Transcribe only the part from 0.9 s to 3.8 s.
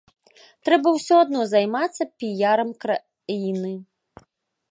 ўсё адно займацца піярам краіны.